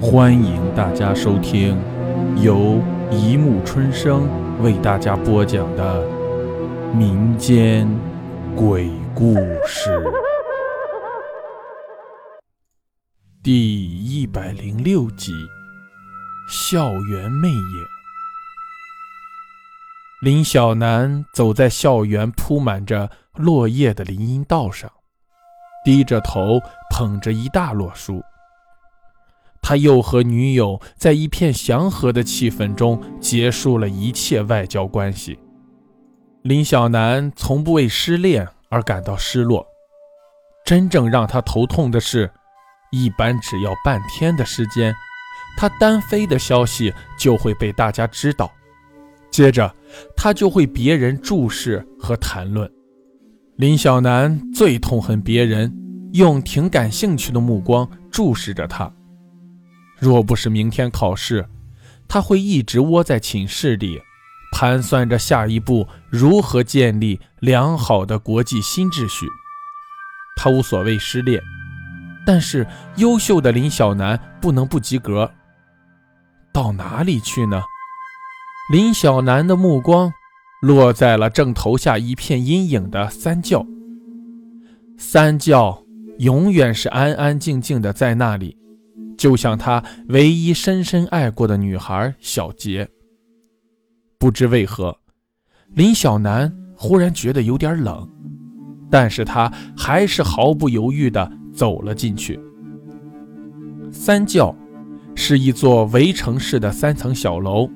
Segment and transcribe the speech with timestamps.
[0.00, 1.76] 欢迎大家收听
[2.40, 4.28] 由一木春生
[4.62, 6.06] 为大家播讲的
[6.94, 7.88] 民间
[8.54, 9.34] 鬼故
[9.66, 10.00] 事
[13.42, 15.32] 第一百零六集
[16.48, 17.56] 《校园魅影》。
[20.20, 24.88] 林小楠走在校园铺满着落叶的林荫道上，
[25.84, 28.22] 低着头捧着一大摞书。
[29.68, 35.38] 他又和女友在一片祥和的气氛中结束了一切外交关系。
[36.40, 39.66] 林小楠从不为失恋而感到失落，
[40.64, 42.30] 真正让他头痛的是，
[42.92, 44.90] 一般只要半天的时间，
[45.58, 48.50] 他单飞的消息就会被大家知道。
[49.30, 49.70] 接着，
[50.16, 52.66] 他就会别人注视和谈论。
[53.56, 55.70] 林小楠最痛恨别人
[56.14, 58.90] 用挺感兴趣的目光注视着他。
[59.98, 61.46] 若不是明天考试，
[62.06, 64.00] 他会一直窝在寝室里，
[64.52, 69.26] 盘算着下一步如何建立良好的国际新秩序。
[70.36, 71.42] 他无所谓失恋，
[72.24, 75.30] 但是优秀的林小楠不能不及格。
[76.52, 77.62] 到哪里去呢？
[78.72, 80.12] 林小楠的目光
[80.60, 83.66] 落在了正投下一片阴影的三教。
[84.96, 85.82] 三教
[86.18, 88.56] 永远是安安静静的在那里，
[89.18, 92.88] 就像他唯一深深爱过的女孩小杰。
[94.18, 94.96] 不知为何，
[95.74, 98.08] 林小楠忽然觉得有点冷，
[98.90, 102.40] 但是他还是毫不犹豫地走了进去。
[103.92, 104.54] 三教
[105.14, 107.68] 是一座围城式的三层小楼。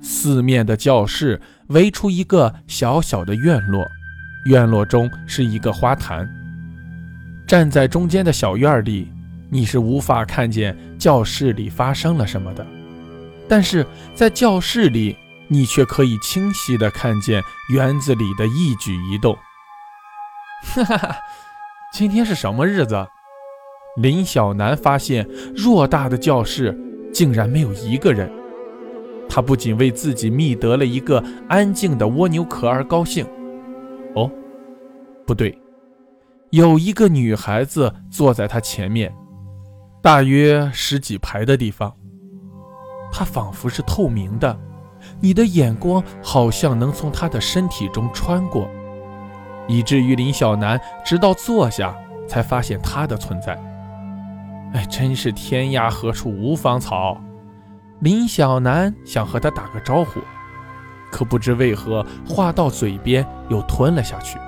[0.00, 3.82] 四面的教室围出一个小小的院落，
[4.44, 6.28] 院落中是一个花坛。
[7.46, 9.10] 站在中间的小院里，
[9.50, 12.66] 你是无法看见教室里发生了什么的，
[13.48, 15.16] 但是在教室里，
[15.48, 19.36] 你却可以清晰地看见园子里的一举一动。
[20.62, 21.16] 哈 哈哈，
[21.92, 23.06] 今天是什么日子？
[23.96, 26.76] 林小楠发现偌大的教室
[27.12, 28.30] 竟然没有一个人。
[29.28, 33.26] 他不仅为自己觅得了一个安静的蜗牛壳而高兴，
[34.14, 34.30] 哦，
[35.26, 35.56] 不对，
[36.50, 39.12] 有一个女孩子坐在他前面，
[40.04, 41.90] 大约十几排的地方。
[43.10, 44.54] 它仿佛是透明的，
[45.18, 48.68] 你的眼光好像能从他的身体中穿过，
[49.66, 51.96] 以至于林小楠直到坐下
[52.28, 53.58] 才发现她的存在。
[54.74, 57.18] 哎，真是天涯何处无芳草。
[58.00, 60.20] 林小楠想和他打个招呼，
[61.10, 64.38] 可不知为何话到嘴边又吞了下去。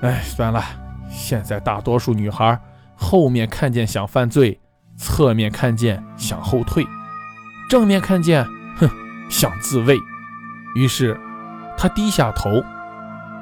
[0.00, 0.60] 哎，算了，
[1.08, 2.60] 现在大多数女孩
[2.94, 4.60] 后面看见想犯罪，
[4.96, 6.86] 侧面看见想后退，
[7.68, 8.44] 正面看见
[8.76, 8.88] 哼
[9.28, 9.98] 想自卫。
[10.74, 11.18] 于是
[11.76, 12.62] 他低下头，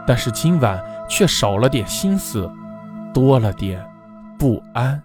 [0.06, 2.50] 但是今晚却少了点心思，
[3.12, 3.84] 多了点
[4.38, 5.00] 不安。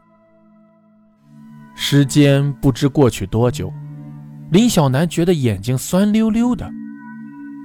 [1.76, 3.72] 时间不知过去多久。
[4.52, 6.72] 林小楠觉得眼睛酸溜溜的，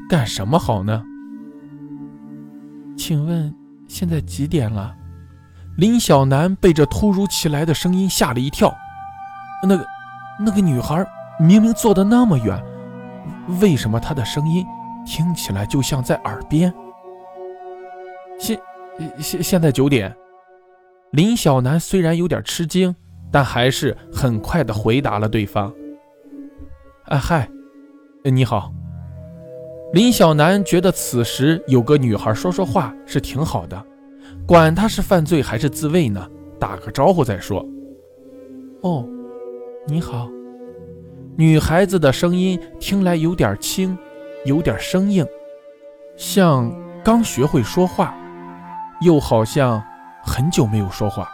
[0.09, 1.05] 干什么好呢？
[2.97, 3.55] 请问
[3.87, 4.97] 现在几点了？
[5.77, 8.75] 林小楠被这突如其来的声音吓了一跳。
[9.63, 9.87] 那个，
[10.39, 11.07] 那个女孩
[11.39, 12.63] 明明坐得那么远，
[13.61, 14.65] 为什么她的声音
[15.07, 16.73] 听起来就像在耳边？
[18.39, 18.61] 现
[19.19, 20.15] 现现在九点。
[21.13, 22.95] 林小楠虽然有点吃惊，
[23.33, 25.73] 但还是很快的回答了对方。
[27.07, 27.49] 啊嗨，
[28.25, 28.73] 你好。
[29.93, 33.85] 林小楠觉得此时有个女孩说说话是挺好的，
[34.47, 36.29] 管他是犯罪还是自卫呢，
[36.59, 37.65] 打个招呼再说。
[38.83, 39.07] 哦，
[39.87, 40.29] 你好。
[41.37, 43.97] 女孩子的声音听来有点轻，
[44.45, 45.27] 有点生硬，
[46.17, 46.71] 像
[47.05, 48.15] 刚学会说话，
[49.01, 49.83] 又好像
[50.23, 51.29] 很久没有说话。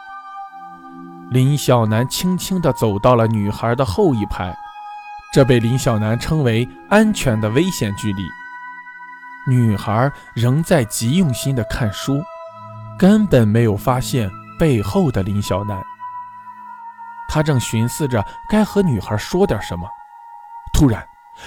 [1.31, 4.57] 林小楠轻轻地走到了女孩的后一排。
[5.33, 8.23] 这被林小楠称为安全的危险距离。
[9.49, 12.23] 女孩仍在极用心地看书，
[12.99, 15.83] 根本没有发现背后的林小楠。
[17.29, 19.89] 他正寻思着该和女孩说点什么，
[20.73, 21.07] 突然，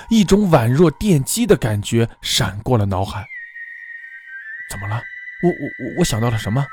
[0.09, 3.25] 一种宛若电击的感觉闪过了脑海。
[4.69, 5.01] 怎么了？
[5.41, 6.65] 我我我我想到了什么？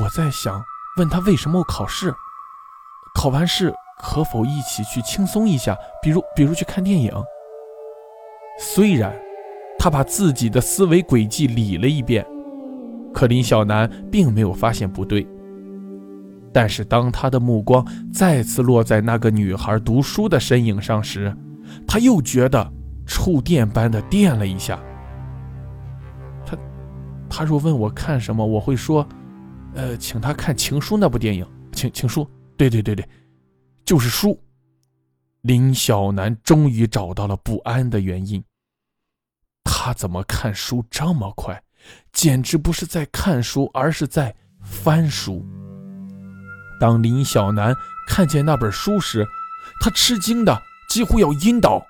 [0.00, 0.64] 我在想
[0.96, 2.14] 问他为什么考试，
[3.14, 3.74] 考完试。
[4.02, 5.76] 可否一起去轻松一下？
[6.00, 7.12] 比如，比如去看电影。
[8.58, 9.14] 虽然
[9.78, 12.26] 他把自己的思维轨迹理了一遍，
[13.12, 15.26] 可林小楠并没有发现不对。
[16.52, 21.32] 但是当他的目光再次落在那个女孩读书的身影上时，
[21.86, 22.72] 他又觉得
[23.06, 24.80] 触电般的电了一下。
[26.44, 26.58] 他，
[27.28, 29.08] 他若问我看什么，我会说，
[29.74, 31.44] 呃，请他看《情书》那部电影，
[31.76, 32.24] 《情情书》。
[32.56, 33.08] 对对对对，
[33.84, 34.38] 就是书。
[35.42, 38.42] 林小南终于找到了不安的原因。
[39.64, 41.62] 他怎么看书这么快？
[42.12, 45.44] 简直不是在看书，而是在翻书。
[46.80, 47.74] 当林小南
[48.08, 49.26] 看见那本书时，
[49.80, 51.82] 他吃惊的几乎要晕倒。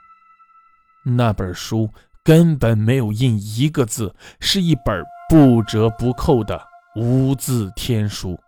[1.05, 1.89] 那本书
[2.25, 6.61] 根本没有印一个字，是一本不折不扣的
[6.97, 8.39] 无字天书。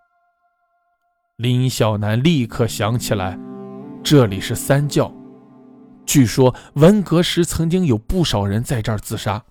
[1.37, 3.39] 林小南立刻想起来，
[4.05, 5.13] 这里是三教，
[6.05, 9.43] 据说文革时曾经有不少人在这儿自杀。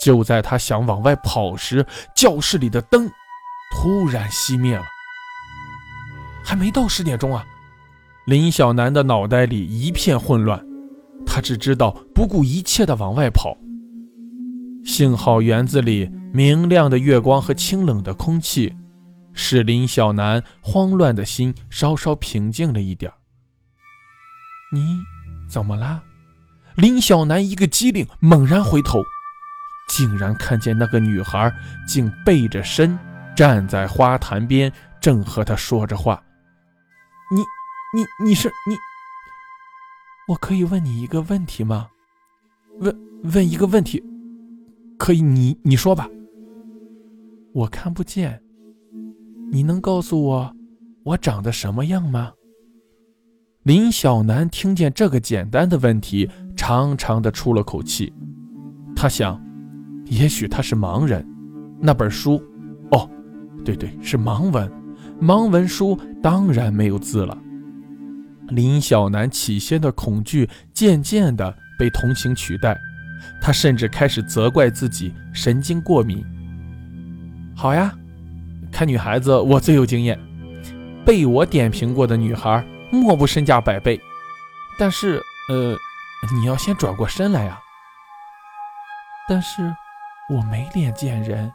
[0.00, 3.08] 就在他想往外跑时，教室里的灯
[3.74, 4.84] 突然熄灭了。
[6.42, 7.44] 还没到十点钟啊！
[8.26, 10.64] 林小南的脑袋里一片混乱，
[11.26, 13.56] 他只知道不顾一切地往外跑。
[14.84, 18.74] 幸好园子里明亮的月光和清冷的空气，
[19.34, 23.12] 使林小南慌乱的心稍稍平静了一点。
[24.72, 24.98] 你
[25.48, 26.02] 怎么了？
[26.76, 29.02] 林小南一个机灵，猛然回头。
[29.90, 31.52] 竟然看见那个女孩，
[31.84, 32.96] 竟背着身
[33.34, 36.22] 站在花坛边，正和他说着话。
[37.34, 37.40] 你、
[37.92, 38.76] 你、你是你？
[40.28, 41.88] 我可以问你一个问题吗？
[42.78, 42.96] 问
[43.34, 44.00] 问一个问题，
[44.96, 45.20] 可以？
[45.20, 46.08] 你你说吧。
[47.52, 48.40] 我看不见，
[49.50, 50.54] 你能告诉我
[51.02, 52.32] 我长得什么样吗？
[53.64, 58.14] 林小南听见这个简单的问题，长长的出了口气。
[58.94, 59.49] 他想。
[60.10, 61.24] 也许他是盲人，
[61.80, 62.42] 那本书，
[62.90, 63.08] 哦，
[63.64, 64.68] 对对，是盲文，
[65.22, 67.38] 盲文书当然没有字了。
[68.48, 72.76] 林小南起先的恐惧渐渐的被同情取代，
[73.40, 76.24] 他甚至开始责怪自己神经过敏。
[77.56, 77.94] 好呀，
[78.72, 80.18] 看女孩子我最有经验，
[81.06, 84.00] 被我点评过的女孩莫不身价百倍。
[84.76, 85.76] 但是，呃，
[86.34, 87.60] 你要先转过身来呀。
[89.28, 89.72] 但是。
[90.30, 91.50] 我没脸见人。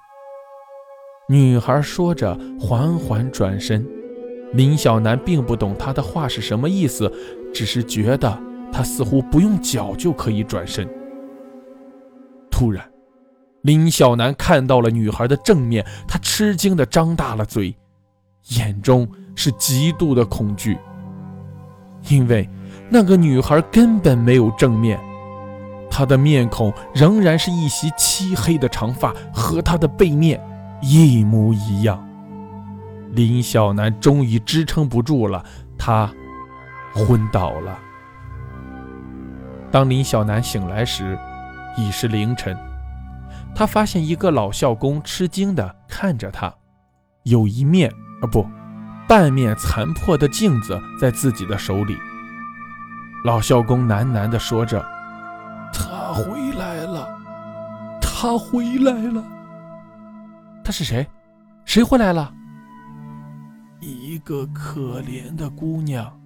[1.30, 3.88] 女孩说着，缓缓转身。
[4.54, 7.12] 林小南并不懂她的话是什么意思，
[7.54, 8.38] 只是觉得
[8.72, 10.88] 她似乎不用脚就可以转身。
[12.51, 12.86] 突然，
[13.62, 17.75] 林小南看到了女孩的正面，他吃惊地张大了嘴，
[18.50, 20.77] 眼中是极度的恐惧，
[22.10, 22.48] 因为
[22.89, 25.00] 那个女孩根本没有正面。
[25.97, 30.45] 他的面孔仍然是一袭漆黑的长发，和他的背面
[30.81, 32.06] 一模一样。
[33.12, 35.42] 林小南终于支撑不住了，
[35.77, 36.12] 他
[36.94, 37.80] 昏倒了。
[39.71, 41.18] 当林小南醒来时，
[41.77, 42.53] 已是凌晨。
[43.56, 46.53] 他发现一个老校工吃惊地看着他，
[47.24, 47.89] 有一面
[48.21, 48.45] 啊不，
[49.07, 51.95] 半面残破的镜子在自己的手里。
[53.24, 54.94] 老校工喃喃地说着。
[56.15, 57.09] 他回来了，
[58.01, 59.21] 他回来了。
[60.63, 61.06] 他是谁？
[61.65, 62.33] 谁回来了？
[63.81, 66.17] 一个可怜的姑娘，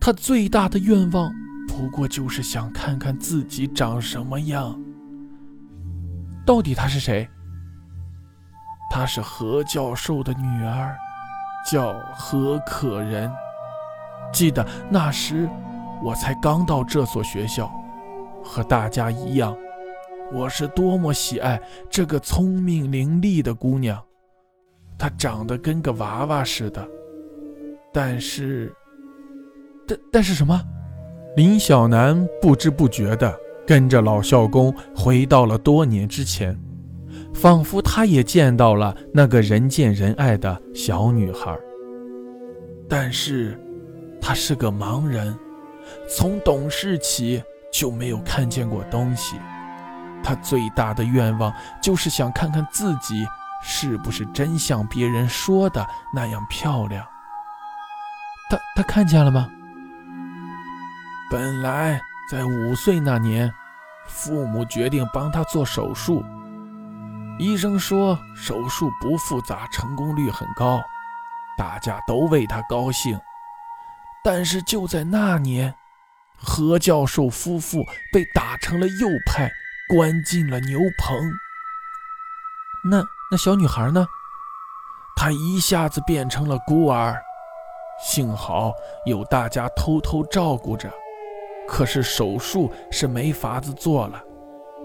[0.00, 1.30] 她最大的愿望
[1.68, 4.74] 不过就是想看看自己长什么样。
[6.46, 7.28] 到底她是谁？
[8.90, 10.96] 她是何教授的女儿，
[11.70, 13.30] 叫何可人。
[14.32, 15.46] 记得那时，
[16.02, 17.70] 我才刚到这所学校。
[18.46, 19.56] 和大家一样，
[20.32, 21.60] 我是多么喜爱
[21.90, 24.00] 这个聪明伶俐的姑娘，
[24.96, 26.86] 她长得跟个娃娃似的。
[27.92, 28.72] 但是，
[29.86, 30.58] 但但是什么？
[31.36, 33.34] 林小南不知不觉地
[33.66, 36.58] 跟着老校工回到了多年之前，
[37.34, 41.58] 仿佛他也见到了那个人见人爱的小女孩。
[42.88, 43.58] 但是，
[44.20, 45.36] 她是个盲人，
[46.08, 47.42] 从懂事起。
[47.78, 49.38] 就没有看见过东西。
[50.22, 53.26] 他最大的愿望就是想看看自己
[53.62, 57.06] 是不是真像别人说的那样漂亮。
[58.48, 59.48] 他他看见了吗？
[61.30, 63.52] 本来在五岁那年，
[64.08, 66.24] 父母决定帮他做手术。
[67.38, 70.80] 医生说手术不复杂，成功率很高，
[71.58, 73.20] 大家都为他高兴。
[74.24, 75.74] 但是就在那年。
[76.36, 79.50] 何教授夫妇被打成了右派，
[79.88, 81.16] 关进了牛棚。
[82.88, 84.06] 那那小女孩呢？
[85.16, 87.16] 她一下子变成了孤儿。
[87.98, 88.72] 幸好
[89.06, 90.92] 有大家偷偷照顾着，
[91.66, 94.22] 可是手术是没法子做了，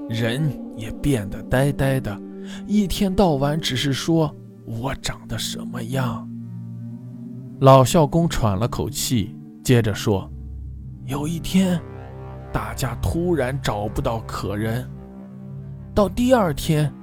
[0.10, 2.18] 人也变得呆呆的，
[2.66, 4.34] 一天到晚只是说
[4.66, 6.26] 我长得什么样。
[7.60, 10.31] 老校工喘了口气，接着说
[11.06, 11.82] ：“有一天，
[12.54, 14.90] 大家突然找不到客人，
[15.96, 16.94] 到第二天，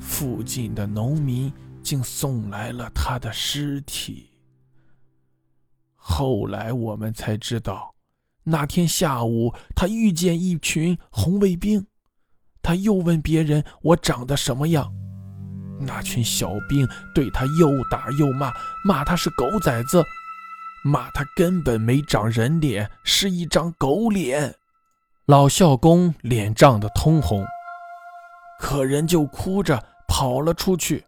[0.00, 4.30] 附近的农民竟送来了他的尸体。”
[5.94, 7.94] 后来我们才知道，
[8.42, 11.86] 那天下午他遇见一群红卫兵，
[12.62, 14.92] 他又问别人我长得什么样，
[15.80, 18.52] 那群小兵对他又打又骂，
[18.84, 20.04] 骂他是狗崽子，
[20.86, 24.54] 骂他根本没长人脸，是一张狗脸。
[25.26, 27.44] 老校工脸涨得通红，
[28.60, 31.04] 客人就哭着跑了出去，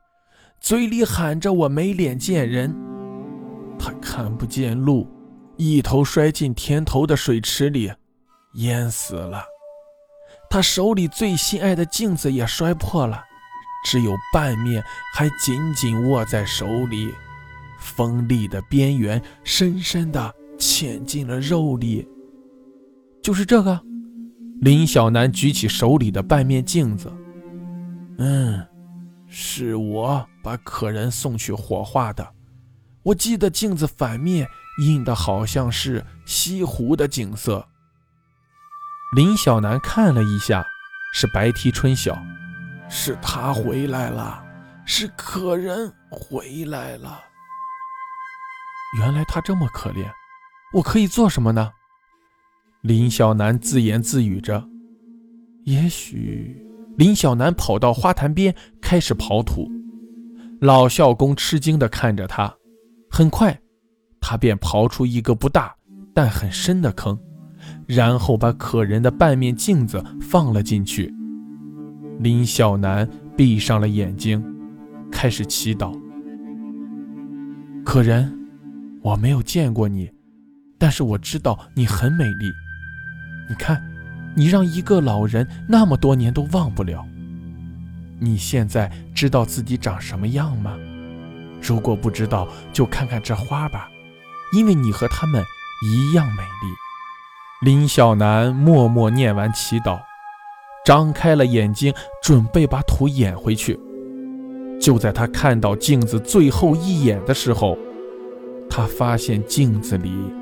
[0.60, 2.74] 嘴里喊着我没脸见人。
[3.78, 5.08] 他看不见路，
[5.56, 7.92] 一头摔进田头的水池里，
[8.54, 9.44] 淹死了。
[10.50, 13.22] 他手里最心爱的镜子也摔破了，
[13.84, 14.82] 只有半面
[15.14, 17.14] 还紧紧握在手里，
[17.78, 22.06] 锋利的边缘深深地嵌进了肉里。
[23.22, 23.80] 就是这个，
[24.60, 27.12] 林小南举起手里的半面镜子。
[28.18, 28.66] 嗯，
[29.26, 32.34] 是我把可人送去火化的。
[33.02, 34.46] 我记得镜子反面
[34.82, 37.66] 印的好像是西湖的景色。
[39.14, 40.66] 林小南看了一下，
[41.14, 42.16] 是白堤春晓，
[42.88, 44.44] 是他回来了，
[44.84, 47.18] 是可人回来了。
[48.96, 50.06] 原来他这么可怜，
[50.72, 51.72] 我可以做什么呢？
[52.82, 54.66] 林小南自言自语着。
[55.64, 56.64] 也许，
[56.96, 59.70] 林小南跑到花坛边开始刨土。
[60.60, 62.54] 老孝公吃惊地看着他。
[63.10, 63.60] 很快，
[64.20, 65.74] 他便刨出一个不大
[66.14, 67.18] 但很深的坑，
[67.86, 71.12] 然后把可人的半面镜子放了进去。
[72.20, 74.42] 林小南闭上了眼睛，
[75.10, 75.92] 开始祈祷
[77.84, 78.37] ：“可人，
[79.08, 80.10] 我没有见过你，
[80.78, 82.52] 但是我知道你很美丽。
[83.48, 83.82] 你看，
[84.36, 87.06] 你让一个老人那么多年都忘不了。
[88.20, 90.76] 你现在知道自己长什么样吗？”
[91.62, 93.88] 如果不知道，就看看这花吧，
[94.52, 95.42] 因为你和他们
[95.86, 97.66] 一样美丽。
[97.66, 99.98] 林小南默默念完祈祷，
[100.84, 103.80] 张开了眼睛，准备把土掩回去。
[104.78, 107.76] 就在他看到镜子最后一眼的时候，
[108.78, 110.32] 他发现镜子里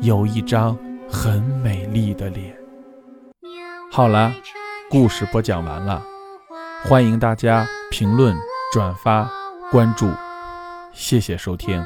[0.00, 0.74] 有一张
[1.10, 2.56] 很美丽的脸。
[3.90, 4.32] 好了，
[4.88, 6.02] 故事播讲完了，
[6.84, 8.34] 欢迎大家评论、
[8.72, 9.30] 转发、
[9.70, 10.10] 关注。
[10.94, 11.84] 谢谢收听。